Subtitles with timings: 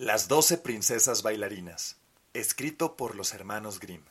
[0.00, 1.96] Las doce princesas bailarinas.
[2.32, 4.02] Escrito por los hermanos Grimm.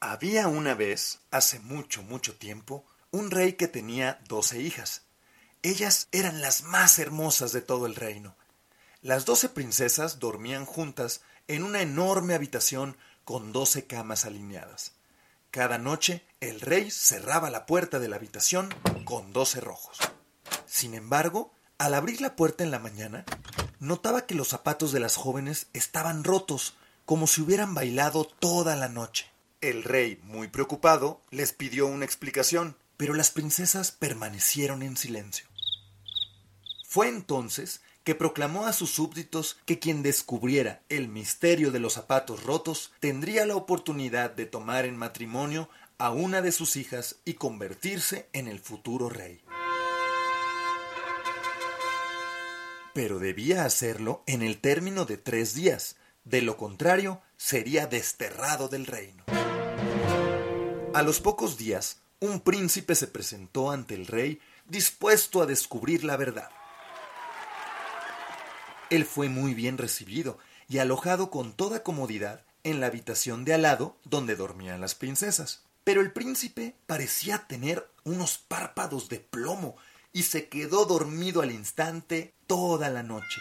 [0.00, 5.02] Había una vez, hace mucho, mucho tiempo, un rey que tenía doce hijas.
[5.60, 8.36] Ellas eran las más hermosas de todo el reino.
[9.02, 14.92] Las doce princesas dormían juntas en una enorme habitación con doce camas alineadas.
[15.50, 18.74] Cada noche el rey cerraba la puerta de la habitación
[19.04, 19.98] con dos cerrojos.
[20.64, 23.26] Sin embargo, al abrir la puerta en la mañana,
[23.80, 28.88] notaba que los zapatos de las jóvenes estaban rotos, como si hubieran bailado toda la
[28.88, 29.26] noche.
[29.60, 35.48] El rey, muy preocupado, les pidió una explicación, pero las princesas permanecieron en silencio.
[36.84, 42.44] Fue entonces que proclamó a sus súbditos que quien descubriera el misterio de los zapatos
[42.44, 48.28] rotos tendría la oportunidad de tomar en matrimonio a una de sus hijas y convertirse
[48.32, 49.42] en el futuro rey.
[52.98, 58.86] Pero debía hacerlo en el término de tres días, de lo contrario sería desterrado del
[58.86, 59.22] reino.
[60.92, 66.16] A los pocos días, un príncipe se presentó ante el rey dispuesto a descubrir la
[66.16, 66.50] verdad.
[68.90, 70.36] Él fue muy bien recibido
[70.68, 75.62] y alojado con toda comodidad en la habitación de al lado donde dormían las princesas.
[75.84, 79.76] Pero el príncipe parecía tener unos párpados de plomo
[80.18, 83.40] y se quedó dormido al instante toda la noche.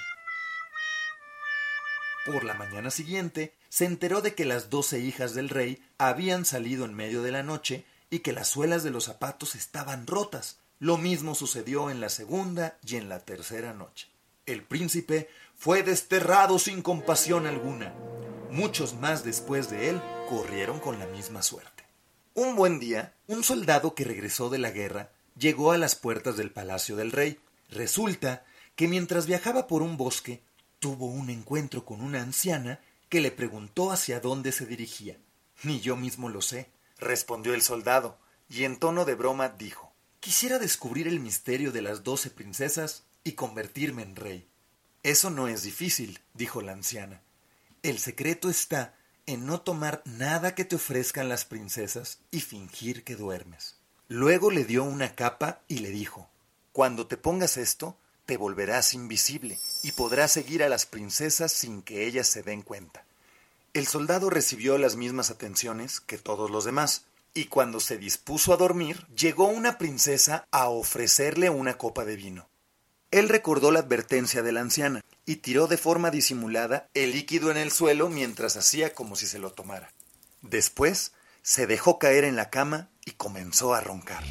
[2.28, 6.86] Por la mañana siguiente se enteró de que las doce hijas del rey habían salido
[6.86, 10.60] en medio de la noche y que las suelas de los zapatos estaban rotas.
[10.78, 14.10] Lo mismo sucedió en la segunda y en la tercera noche.
[14.46, 17.96] El príncipe fue desterrado sin compasión alguna.
[18.52, 21.86] Muchos más después de él corrieron con la misma suerte.
[22.36, 26.52] Un buen día, un soldado que regresó de la guerra llegó a las puertas del
[26.52, 27.40] palacio del rey.
[27.70, 30.42] Resulta que mientras viajaba por un bosque,
[30.80, 35.18] tuvo un encuentro con una anciana que le preguntó hacia dónde se dirigía.
[35.64, 40.60] Ni yo mismo lo sé, respondió el soldado, y en tono de broma dijo Quisiera
[40.60, 44.48] descubrir el misterio de las doce princesas y convertirme en rey.
[45.04, 47.22] Eso no es difícil, dijo la anciana.
[47.82, 48.96] El secreto está
[49.26, 53.77] en no tomar nada que te ofrezcan las princesas y fingir que duermes.
[54.10, 56.30] Luego le dio una capa y le dijo
[56.72, 62.06] Cuando te pongas esto, te volverás invisible y podrás seguir a las princesas sin que
[62.06, 63.04] ellas se den cuenta.
[63.74, 67.04] El soldado recibió las mismas atenciones que todos los demás,
[67.34, 72.48] y cuando se dispuso a dormir, llegó una princesa a ofrecerle una copa de vino.
[73.12, 77.58] Él recordó la advertencia de la anciana y tiró de forma disimulada el líquido en
[77.58, 79.92] el suelo mientras hacía como si se lo tomara.
[80.42, 81.12] Después
[81.48, 84.22] se dejó caer en la cama y comenzó a roncar.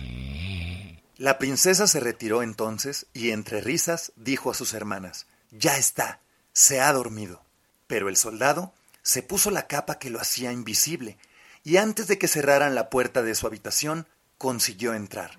[1.17, 6.21] La princesa se retiró entonces y entre risas dijo a sus hermanas Ya está,
[6.53, 7.43] se ha dormido.
[7.87, 11.17] Pero el soldado se puso la capa que lo hacía invisible
[11.65, 14.07] y antes de que cerraran la puerta de su habitación
[14.37, 15.39] consiguió entrar.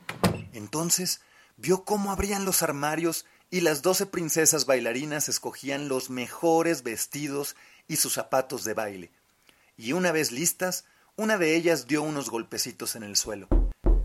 [0.53, 1.21] Entonces
[1.57, 7.55] vio cómo abrían los armarios y las doce princesas bailarinas escogían los mejores vestidos
[7.88, 9.11] y sus zapatos de baile.
[9.77, 10.85] Y una vez listas,
[11.17, 13.47] una de ellas dio unos golpecitos en el suelo.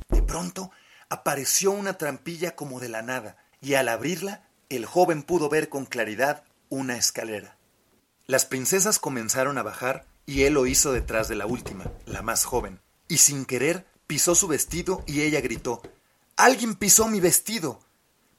[0.08, 0.70] De pronto
[1.10, 5.84] apareció una trampilla como de la nada, y al abrirla, el joven pudo ver con
[5.84, 7.56] claridad una escalera.
[8.26, 12.44] Las princesas comenzaron a bajar, y él lo hizo detrás de la última, la más
[12.44, 15.82] joven, y sin querer pisó su vestido y ella gritó
[16.36, 17.80] Alguien pisó mi vestido.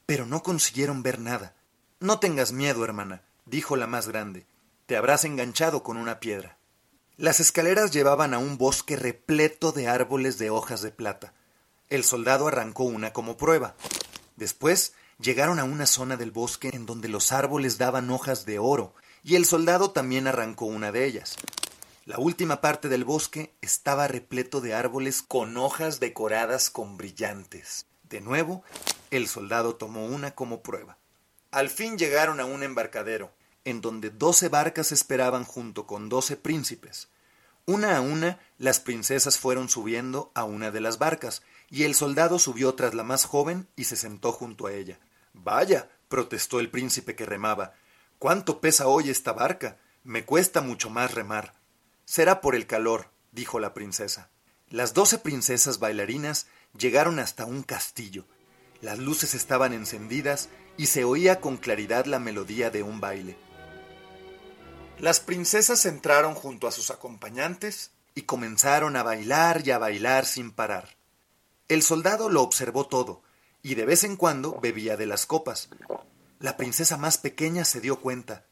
[0.04, 1.54] Pero no consiguieron ver nada.
[2.00, 4.46] No tengas miedo, hermana, dijo la más grande.
[4.86, 6.58] Te habrás enganchado con una piedra.
[7.16, 11.32] Las escaleras llevaban a un bosque repleto de árboles de hojas de plata.
[11.88, 13.76] El soldado arrancó una como prueba.
[14.34, 18.96] Después llegaron a una zona del bosque en donde los árboles daban hojas de oro,
[19.22, 21.36] y el soldado también arrancó una de ellas.
[22.04, 27.86] La última parte del bosque estaba repleto de árboles con hojas decoradas con brillantes.
[28.02, 28.64] De nuevo,
[29.12, 30.98] el soldado tomó una como prueba.
[31.52, 33.30] Al fin llegaron a un embarcadero,
[33.64, 37.08] en donde doce barcas esperaban junto con doce príncipes.
[37.66, 42.38] Una a una, las princesas fueron subiendo a una de las barcas, y el soldado
[42.38, 44.98] subió tras la más joven y se sentó junto a ella.
[45.32, 47.74] Vaya, protestó el príncipe que remaba,
[48.18, 49.78] ¿Cuánto pesa hoy esta barca?
[50.02, 51.54] Me cuesta mucho más remar.
[52.04, 54.30] Será por el calor, dijo la princesa.
[54.70, 56.46] Las doce princesas bailarinas
[56.78, 58.24] llegaron hasta un castillo.
[58.80, 63.36] Las luces estaban encendidas y se oía con claridad la melodía de un baile.
[64.98, 70.52] Las princesas entraron junto a sus acompañantes y comenzaron a bailar y a bailar sin
[70.52, 70.96] parar.
[71.68, 73.22] El soldado lo observó todo
[73.62, 75.68] y de vez en cuando bebía de las copas.
[76.38, 78.44] La princesa más pequeña se dio cuenta.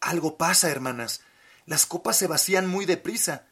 [0.00, 1.22] Algo pasa, hermanas.
[1.66, 3.46] Las copas se vacían muy deprisa.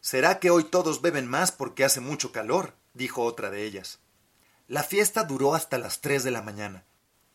[0.00, 2.74] ¿Será que hoy todos beben más porque hace mucho calor?
[2.92, 4.00] dijo otra de ellas.
[4.68, 6.84] La fiesta duró hasta las tres de la mañana.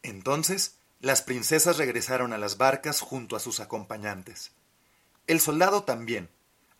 [0.03, 4.51] Entonces, las princesas regresaron a las barcas junto a sus acompañantes.
[5.25, 6.29] El soldado también.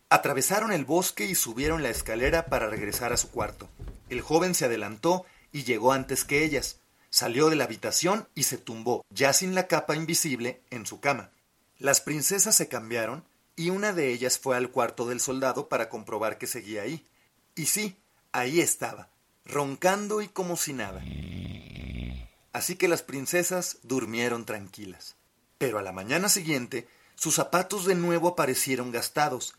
[0.10, 3.68] Atravesaron el bosque y subieron la escalera para regresar a su cuarto.
[4.10, 6.78] El joven se adelantó y llegó antes que ellas.
[7.10, 11.32] Salió de la habitación y se tumbó, ya sin la capa invisible, en su cama.
[11.80, 13.26] Las princesas se cambiaron
[13.56, 17.08] y una de ellas fue al cuarto del soldado para comprobar que seguía ahí.
[17.56, 17.98] Y sí,
[18.32, 19.10] ahí estaba,
[19.46, 21.02] roncando y como si nada.
[22.54, 25.16] Así que las princesas durmieron tranquilas.
[25.58, 29.56] Pero a la mañana siguiente, sus zapatos de nuevo aparecieron gastados.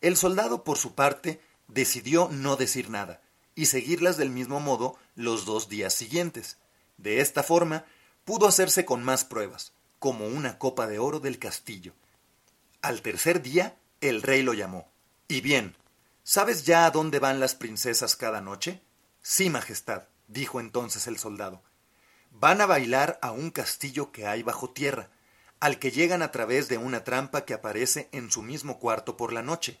[0.00, 3.20] El soldado, por su parte, decidió no decir nada
[3.54, 6.56] y seguirlas del mismo modo los dos días siguientes.
[6.96, 7.84] De esta forma,
[8.24, 11.92] pudo hacerse con más pruebas, como una copa de oro del castillo.
[12.80, 14.90] Al tercer día, el rey lo llamó.
[15.28, 15.76] Y bien,
[16.24, 18.80] ¿sabes ya a dónde van las princesas cada noche?
[19.20, 21.62] Sí, Majestad, dijo entonces el soldado.
[22.34, 25.10] Van a bailar a un castillo que hay bajo tierra,
[25.60, 29.32] al que llegan a través de una trampa que aparece en su mismo cuarto por
[29.32, 29.78] la noche.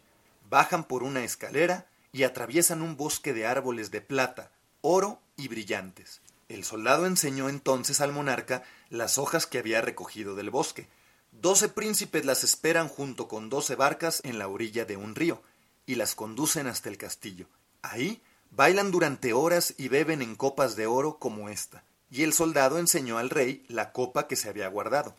[0.48, 6.20] Bajan por una escalera y atraviesan un bosque de árboles de plata, oro y brillantes.
[6.48, 10.88] El soldado enseñó entonces al monarca las hojas que había recogido del bosque.
[11.32, 15.42] Doce príncipes las esperan junto con doce barcas en la orilla de un río,
[15.86, 17.46] y las conducen hasta el castillo.
[17.80, 21.82] Ahí bailan durante horas y beben en copas de oro como esta.
[22.12, 25.16] Y el soldado enseñó al rey la copa que se había guardado.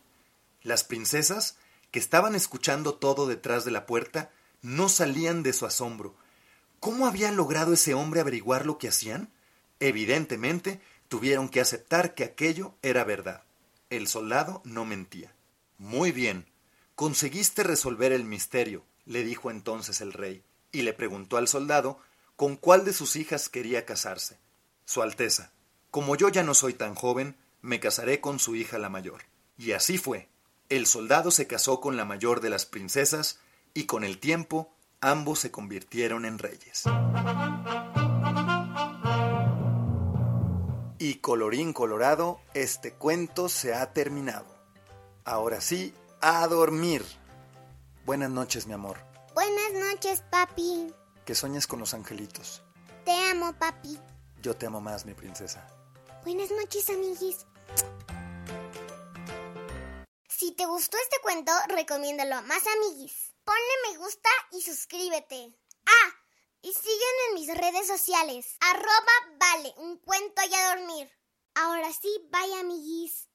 [0.62, 1.58] Las princesas,
[1.90, 4.30] que estaban escuchando todo detrás de la puerta,
[4.62, 6.16] no salían de su asombro,
[6.84, 9.30] ¿Cómo había logrado ese hombre averiguar lo que hacían?
[9.80, 13.42] Evidentemente, tuvieron que aceptar que aquello era verdad.
[13.88, 15.32] El soldado no mentía.
[15.78, 16.44] Muy bien.
[16.94, 20.42] Conseguiste resolver el misterio, le dijo entonces el rey,
[20.72, 22.00] y le preguntó al soldado
[22.36, 24.36] con cuál de sus hijas quería casarse.
[24.84, 25.52] Su Alteza,
[25.94, 29.22] como yo ya no soy tan joven, me casaré con su hija la mayor.
[29.56, 30.28] Y así fue.
[30.68, 33.38] El soldado se casó con la mayor de las princesas,
[33.74, 36.82] y con el tiempo ambos se convirtieron en reyes.
[40.98, 44.52] Y colorín colorado, este cuento se ha terminado.
[45.24, 47.04] Ahora sí, a dormir.
[48.04, 48.98] Buenas noches, mi amor.
[49.32, 50.92] Buenas noches, papi.
[51.24, 52.64] Que sueñes con los angelitos.
[53.04, 53.96] Te amo, papi.
[54.42, 55.68] Yo te amo más, mi princesa.
[56.24, 57.44] Buenas noches, amiguis.
[60.26, 63.34] Si te gustó este cuento, recomiéndalo a más amiguis.
[63.44, 65.54] Ponle me gusta y suscríbete.
[65.84, 66.10] Ah,
[66.62, 68.56] y sígueme en mis redes sociales.
[68.60, 71.12] Arroba vale, un cuento y a dormir.
[71.56, 73.28] Ahora sí, bye amiguis.